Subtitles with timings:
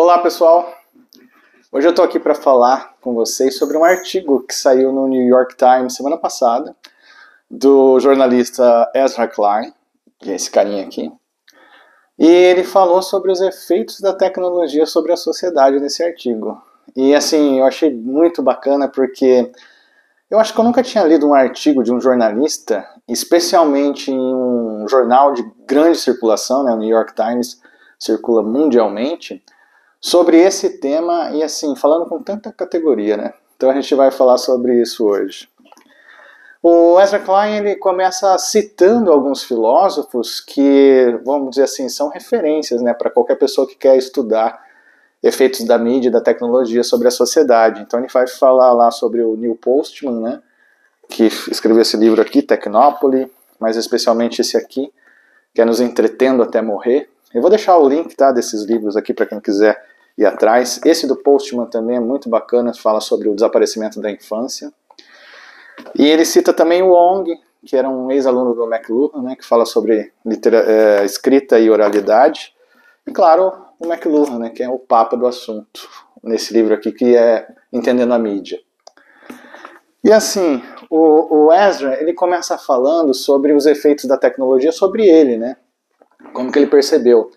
[0.00, 0.72] Olá pessoal,
[1.72, 5.26] hoje eu estou aqui para falar com vocês sobre um artigo que saiu no New
[5.26, 6.76] York Times semana passada
[7.50, 9.72] do jornalista Ezra Klein,
[10.20, 11.10] que é esse carinha aqui,
[12.16, 16.62] e ele falou sobre os efeitos da tecnologia sobre a sociedade nesse artigo.
[16.94, 19.50] E assim, eu achei muito bacana porque
[20.30, 24.86] eu acho que eu nunca tinha lido um artigo de um jornalista, especialmente em um
[24.88, 27.60] jornal de grande circulação, né, o New York Times
[27.98, 29.42] circula mundialmente,
[30.00, 33.32] sobre esse tema e assim, falando com tanta categoria, né?
[33.56, 35.48] Então a gente vai falar sobre isso hoje.
[36.62, 42.92] O Ezra Klein ele começa citando alguns filósofos que, vamos dizer assim, são referências né,
[42.92, 44.60] para qualquer pessoa que quer estudar
[45.22, 47.82] efeitos da mídia da tecnologia sobre a sociedade.
[47.82, 50.42] Então ele vai falar lá sobre o Neil Postman, né,
[51.08, 54.92] que escreveu esse livro aqui, Tecnópole, mas especialmente esse aqui,
[55.54, 57.08] que é Nos Entretendo Até Morrer.
[57.34, 59.82] Eu vou deixar o link tá, desses livros aqui para quem quiser
[60.16, 60.80] ir atrás.
[60.84, 64.72] Esse do Postman também é muito bacana, fala sobre o desaparecimento da infância.
[65.94, 69.64] E ele cita também o Wong, que era um ex-aluno do McLuhan, né, que fala
[69.64, 72.54] sobre é, escrita e oralidade.
[73.06, 75.88] E claro, o McLuhan, né, que é o papa do assunto,
[76.22, 78.58] nesse livro aqui, que é Entendendo a Mídia.
[80.02, 85.36] E assim, o, o Ezra, ele começa falando sobre os efeitos da tecnologia sobre ele,
[85.36, 85.56] né?
[86.48, 87.30] Como que ele percebeu.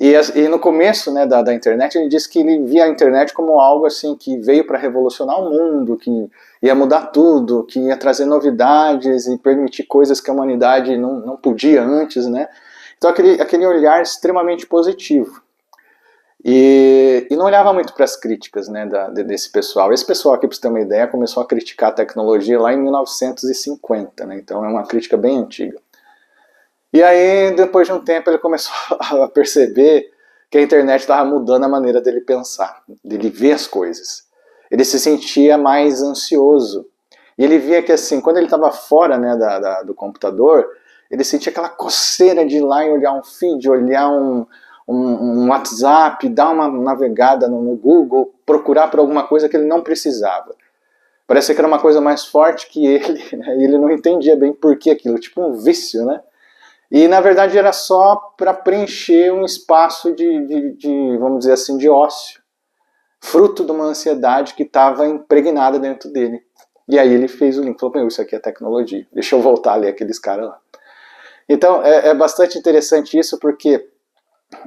[0.00, 3.34] E, e no começo né, da, da internet, ele disse que ele via a internet
[3.34, 6.30] como algo assim que veio para revolucionar o mundo, que
[6.62, 11.36] ia mudar tudo, que ia trazer novidades e permitir coisas que a humanidade não, não
[11.36, 12.48] podia antes, né?
[12.96, 15.42] Então aquele, aquele olhar extremamente positivo.
[16.44, 19.92] E, e não olhava muito para as críticas né, da, desse pessoal.
[19.92, 22.80] Esse pessoal aqui, para você ter uma ideia, começou a criticar a tecnologia lá em
[22.80, 25.80] 1950, né, então é uma crítica bem antiga.
[26.92, 28.74] E aí, depois de um tempo, ele começou
[29.22, 30.10] a perceber
[30.50, 34.26] que a internet estava mudando a maneira dele pensar, dele ver as coisas.
[34.70, 36.86] Ele se sentia mais ansioso.
[37.36, 40.66] E ele via que, assim, quando ele estava fora né, da, da, do computador,
[41.10, 44.46] ele sentia aquela coceira de ir lá e olhar um feed, olhar um,
[44.86, 49.66] um, um WhatsApp, dar uma navegada no, no, Google, procurar por alguma coisa que ele
[49.66, 50.54] não precisava.
[51.26, 53.56] Parecia que era uma coisa mais forte que ele, né?
[53.58, 56.20] e ele não entendia bem por que aquilo, tipo um vício, né?
[56.90, 61.76] E na verdade era só para preencher um espaço de, de, de, vamos dizer assim,
[61.76, 62.40] de ócio,
[63.20, 66.42] fruto de uma ansiedade que estava impregnada dentro dele.
[66.88, 69.74] E aí ele fez o link, falou: Meu, isso aqui é tecnologia, deixa eu voltar
[69.74, 70.58] ali aqueles caras lá.
[71.46, 73.86] Então é, é, bastante interessante isso porque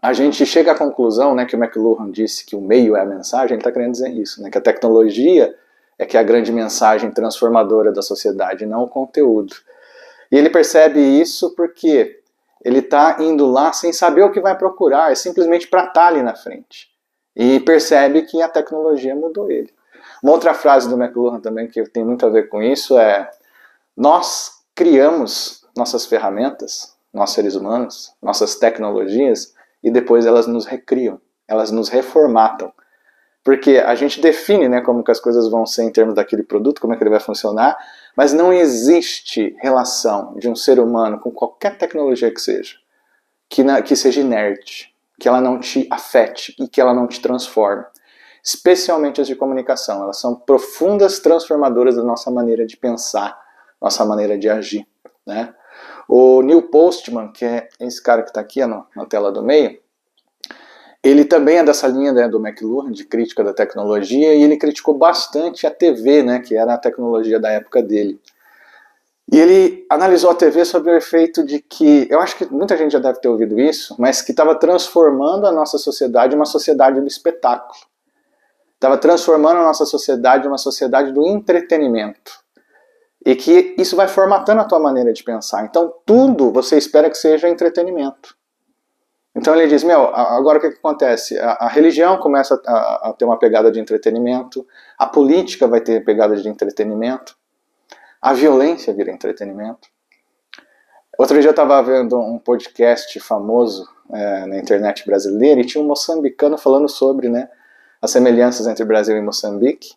[0.00, 3.04] a gente chega à conclusão, né, que o McLuhan disse que o meio é a
[3.04, 5.54] mensagem, ele está querendo dizer isso, né, que a tecnologia
[5.98, 9.54] é que é a grande mensagem transformadora da sociedade, não o conteúdo.
[10.30, 12.20] E ele percebe isso porque
[12.64, 16.06] ele está indo lá sem saber o que vai procurar, é simplesmente para estar tá
[16.06, 16.88] ali na frente.
[17.34, 19.72] E percebe que a tecnologia mudou ele.
[20.22, 23.30] Uma outra frase do McLuhan também que tem muito a ver com isso é:
[23.96, 31.70] Nós criamos nossas ferramentas, nós seres humanos, nossas tecnologias, e depois elas nos recriam, elas
[31.70, 32.72] nos reformatam.
[33.46, 36.80] Porque a gente define né, como que as coisas vão ser em termos daquele produto,
[36.80, 37.78] como é que ele vai funcionar,
[38.16, 42.74] mas não existe relação de um ser humano com qualquer tecnologia que seja,
[43.48, 47.20] que, na, que seja inerte, que ela não te afete e que ela não te
[47.20, 47.84] transforme.
[48.42, 53.40] Especialmente as de comunicação, elas são profundas transformadoras da nossa maneira de pensar,
[53.80, 54.84] nossa maneira de agir.
[55.24, 55.54] Né?
[56.08, 59.78] O Neil Postman, que é esse cara que está aqui na tela do meio,
[61.06, 64.96] ele também é dessa linha né, do McLuhan, de crítica da tecnologia, e ele criticou
[64.96, 68.20] bastante a TV, né, que era a tecnologia da época dele.
[69.32, 72.92] E ele analisou a TV sobre o efeito de que, eu acho que muita gente
[72.92, 77.00] já deve ter ouvido isso, mas que estava transformando a nossa sociedade em uma sociedade
[77.00, 77.78] do espetáculo.
[78.74, 82.32] Estava transformando a nossa sociedade em uma sociedade do entretenimento.
[83.24, 85.64] E que isso vai formatando a tua maneira de pensar.
[85.64, 88.36] Então, tudo você espera que seja entretenimento.
[89.36, 91.38] Então ele diz, meu, agora o que, que acontece?
[91.38, 94.66] A, a, religião começa a, a, ter uma pegada de entretenimento,
[94.98, 97.36] a política vai ter pegada de entretenimento,
[98.20, 99.88] a violência vira entretenimento.
[101.18, 105.86] Outro dia eu estava vendo um podcast famoso é, na internet brasileira e tinha um
[105.86, 107.50] moçambicano falando sobre né,
[108.00, 109.90] as semelhanças entre Brasil e Moçambique.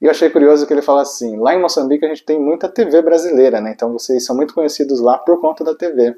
[0.00, 2.68] E eu achei curioso que ele fala assim: lá em Moçambique a gente tem muita
[2.68, 3.70] TV brasileira, né?
[3.70, 6.16] Então vocês são muito conhecidos lá por conta da TV.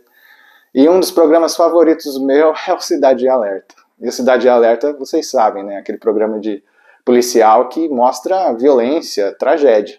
[0.75, 3.76] E um dos programas favoritos meu é o Cidade Alerta.
[4.00, 5.76] E o Cidade Alerta, vocês sabem, né?
[5.76, 6.62] Aquele programa de
[7.05, 9.99] policial que mostra violência, tragédia.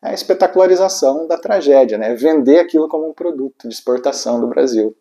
[0.00, 2.14] É a espetacularização da tragédia, né?
[2.14, 4.94] Vender aquilo como um produto de exportação do Brasil.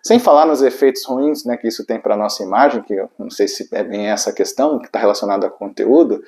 [0.00, 3.10] Sem falar nos efeitos ruins né, que isso tem para a nossa imagem, que eu
[3.18, 6.22] não sei se é bem essa questão que está relacionada ao conteúdo,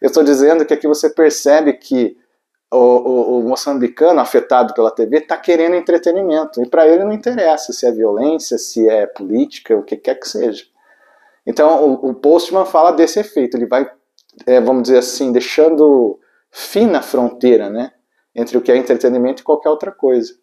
[0.00, 2.16] eu estou dizendo que aqui você percebe que
[2.70, 7.72] o, o, o moçambicano afetado pela TV está querendo entretenimento, e para ele não interessa
[7.72, 10.64] se é violência, se é política, o que quer que seja.
[11.46, 13.88] Então o, o Postman fala desse efeito, ele vai,
[14.46, 16.18] é, vamos dizer assim, deixando
[16.50, 17.92] fina a fronteira né,
[18.34, 20.34] entre o que é entretenimento e qualquer outra coisa.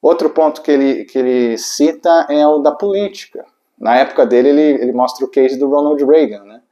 [0.00, 3.44] Outro ponto que ele, que ele cita é o da política.
[3.78, 6.62] Na época dele, ele, ele mostra o case do Ronald Reagan, né?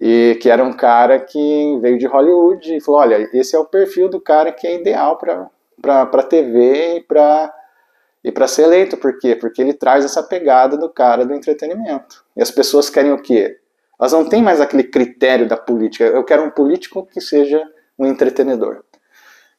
[0.00, 3.66] E que era um cara que veio de Hollywood e falou: olha, esse é o
[3.66, 7.54] perfil do cara que é ideal para TV e para
[8.24, 8.96] e para ser eleito.
[8.96, 9.36] Por quê?
[9.36, 12.24] Porque ele traz essa pegada do cara do entretenimento.
[12.36, 13.58] E as pessoas querem o quê?
[13.98, 16.04] Elas não têm mais aquele critério da política.
[16.04, 17.62] Eu quero um político que seja
[17.98, 18.82] um entretenedor.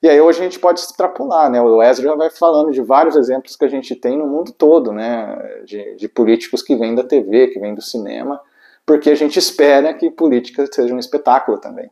[0.01, 1.61] E aí hoje a gente pode extrapolar, né?
[1.61, 5.61] O Ezra vai falando de vários exemplos que a gente tem no mundo todo, né?
[5.63, 8.41] De, de políticos que vêm da TV, que vêm do cinema,
[8.85, 11.89] porque a gente espera que política seja um espetáculo também.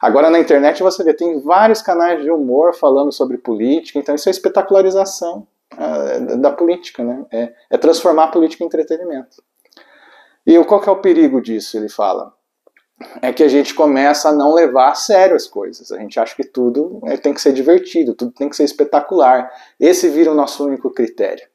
[0.00, 4.28] Agora na internet você vê, tem vários canais de humor falando sobre política, então isso
[4.28, 7.24] é espetacularização uh, da política, né?
[7.30, 9.42] É, é transformar a política em entretenimento.
[10.46, 12.36] E qual que é o perigo disso, ele fala?
[13.20, 15.92] é que a gente começa a não levar a sério as coisas.
[15.92, 19.50] A gente acha que tudo é, tem que ser divertido, tudo tem que ser espetacular.
[19.78, 21.46] Esse vira o nosso único critério.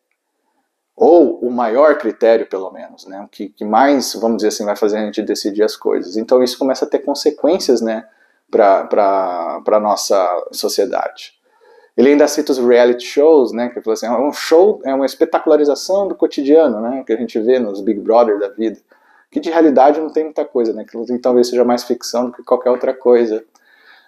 [1.01, 3.21] Ou o maior critério, pelo menos, né?
[3.21, 6.15] o que, que mais, vamos dizer assim, vai fazer a gente decidir as coisas.
[6.15, 8.05] Então isso começa a ter consequências né,
[8.51, 11.33] para a nossa sociedade.
[11.97, 16.07] Ele ainda cita os reality shows, né, que assim, é um show, é uma espetacularização
[16.07, 18.77] do cotidiano, né, que a gente vê nos Big Brother da vida
[19.31, 20.83] que de realidade não tem muita coisa, né?
[20.83, 23.41] Que talvez seja mais ficção do que qualquer outra coisa.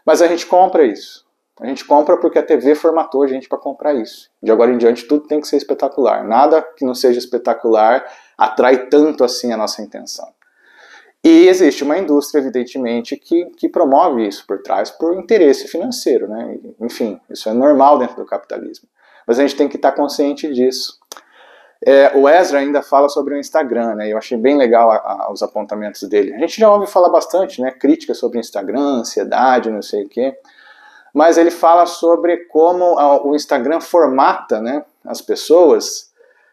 [0.05, 1.25] Mas a gente compra isso.
[1.61, 4.29] A gente compra porque a TV formatou a gente para comprar isso.
[4.41, 6.23] De agora em diante tudo tem que ser espetacular.
[6.23, 8.03] Nada que não seja espetacular
[8.37, 10.27] atrai tanto assim a nossa intenção.
[11.23, 16.59] E existe uma indústria, evidentemente, que, que promove isso por trás por interesse financeiro, né?
[16.81, 18.89] Enfim, isso é normal dentro do capitalismo.
[19.25, 20.99] Mas a gente tem que estar consciente disso.
[21.85, 24.11] É, o Ezra ainda fala sobre o Instagram, né?
[24.11, 26.33] Eu achei bem legal a, a, os apontamentos dele.
[26.33, 27.71] A gente já ouve falar bastante, né?
[27.71, 30.35] Críticas sobre Instagram, ansiedade, não sei o quê.
[31.13, 34.83] Mas ele fala sobre como a, o Instagram formata, né?
[35.05, 36.11] As pessoas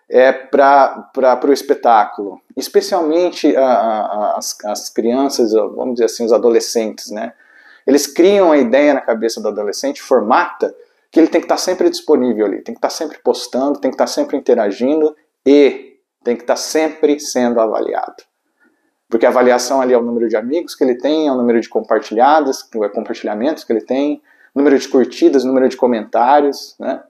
[0.08, 7.32] é, para o espetáculo, especialmente as, as crianças, vamos dizer assim, os adolescentes, né?
[7.86, 10.74] Eles criam a ideia na cabeça do adolescente, formata
[11.10, 13.94] que ele tem que estar sempre disponível ali, tem que estar sempre postando, tem que
[13.94, 18.22] estar sempre interagindo e tem que estar sempre sendo avaliado.
[19.08, 21.60] Porque a avaliação ali é o número de amigos que ele tem, é o número
[21.60, 24.22] de compartilhadas, é compartilhamentos que ele tem,
[24.54, 27.02] número de curtidas, número de comentários, né?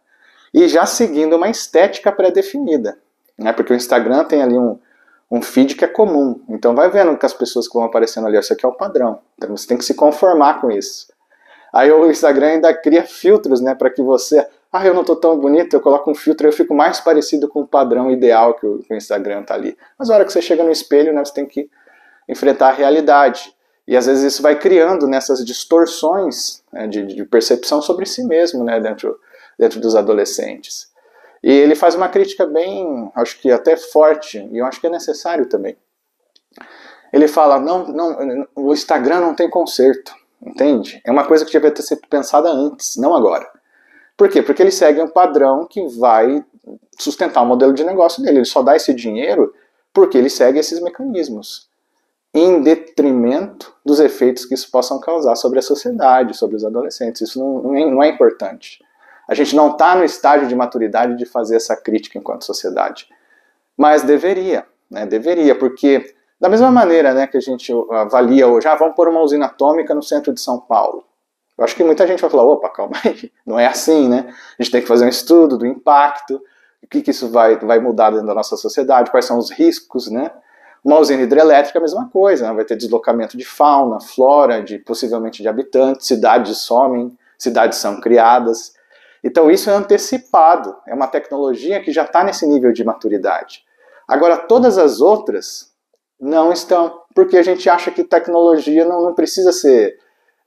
[0.52, 2.98] E já seguindo uma estética pré-definida,
[3.38, 3.52] né?
[3.52, 4.78] Porque o Instagram tem ali um,
[5.30, 6.40] um feed que é comum.
[6.48, 9.20] Então vai vendo que as pessoas que vão aparecendo ali, isso aqui é o padrão.
[9.38, 11.06] Então você tem que se conformar com isso.
[11.72, 15.38] Aí o Instagram ainda cria filtros, né, para que você, ah, eu não tô tão
[15.38, 18.66] bonito, eu coloco um filtro e eu fico mais parecido com o padrão ideal que
[18.66, 19.78] o, que o Instagram tá ali.
[19.96, 21.70] Mas na hora que você chega no espelho, né, você tem que
[22.28, 23.54] enfrentar a realidade.
[23.86, 28.64] E às vezes isso vai criando nessas distorções né, de, de, percepção sobre si mesmo,
[28.64, 29.18] né, dentro,
[29.58, 30.90] dentro dos adolescentes.
[31.42, 34.90] E ele faz uma crítica bem, acho que até forte, e eu acho que é
[34.90, 35.76] necessário também.
[37.12, 40.14] Ele fala, não, não, o Instagram não tem conserto.
[40.42, 41.02] Entende?
[41.04, 43.46] É uma coisa que devia ter sido pensada antes, não agora.
[44.16, 44.42] Por quê?
[44.42, 46.44] Porque ele segue um padrão que vai
[46.98, 48.38] sustentar o modelo de negócio dele.
[48.38, 49.54] Ele só dá esse dinheiro
[49.92, 51.68] porque ele segue esses mecanismos,
[52.32, 57.22] em detrimento dos efeitos que isso possam causar sobre a sociedade, sobre os adolescentes.
[57.22, 58.82] Isso não, é, não é importante.
[59.26, 63.08] A gente não está no estágio de maturidade de fazer essa crítica enquanto sociedade.
[63.76, 65.06] Mas deveria, né?
[65.06, 69.20] deveria, porque da mesma maneira né, que a gente avalia hoje, ah, vamos pôr uma
[69.20, 71.04] usina atômica no centro de São Paulo.
[71.56, 74.32] Eu acho que muita gente vai falar, opa, calma aí, não é assim, né?
[74.58, 76.42] A gente tem que fazer um estudo do impacto,
[76.82, 80.10] o que, que isso vai, vai mudar dentro da nossa sociedade, quais são os riscos,
[80.10, 80.30] né?
[80.84, 82.54] Uma usina hidrelétrica é a mesma coisa, né?
[82.54, 88.74] vai ter deslocamento de fauna, flora, de possivelmente de habitantes, cidades somem, cidades são criadas.
[89.22, 93.64] Então isso é antecipado, é uma tecnologia que já está nesse nível de maturidade.
[94.08, 95.70] Agora, todas as outras,
[96.20, 99.98] não estão, porque a gente acha que tecnologia não, não precisa ser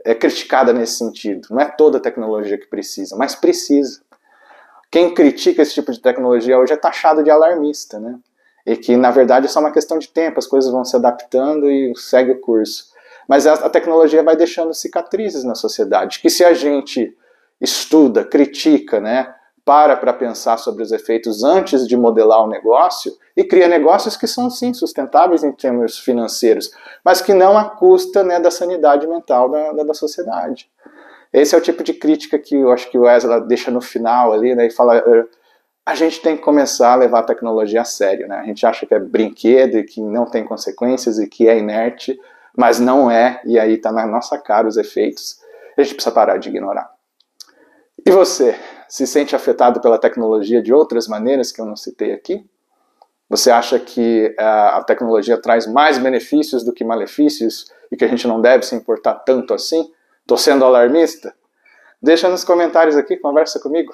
[0.05, 1.47] é, criticada nesse sentido.
[1.49, 4.01] Não é toda tecnologia que precisa, mas precisa.
[4.91, 8.19] Quem critica esse tipo de tecnologia hoje é taxado de alarmista, né?
[8.65, 11.69] E que na verdade é só uma questão de tempo, as coisas vão se adaptando
[11.69, 12.93] e segue o curso.
[13.27, 17.15] Mas a, tecnologia vai deixando cicatrizes na sociedade, que se a gente
[17.59, 19.33] estuda, critica, né,
[19.65, 24.27] para para pensar sobre os efeitos antes de modelar o negócio e cria negócios que
[24.27, 26.71] são sim sustentáveis em termos financeiros,
[27.03, 30.69] mas que não à custa né, da sanidade mental da, da, da, sociedade.
[31.31, 34.33] Esse é o tipo de crítica que eu acho que o Ezra deixa no final
[34.33, 35.25] ali, né, e fala eh,
[35.85, 38.37] a gente tem que começar a levar a tecnologia a sério, né?
[38.37, 42.17] A gente acha que é brinquedo e que não tem consequências e que é inerte,
[42.55, 45.39] mas não é, e aí está na nossa cara os efeitos.
[45.77, 46.89] A gente precisa parar de ignorar.
[48.05, 48.55] E você,
[48.87, 52.45] se sente afetado pela tecnologia de outras maneiras que eu não citei aqui?
[53.29, 58.07] Você acha que uh, a tecnologia traz mais benefícios do que malefícios e que a
[58.07, 59.91] gente não deve se importar tanto assim?
[60.21, 61.33] Estou sendo alarmista?
[62.01, 63.93] Deixa nos comentários aqui, conversa comigo.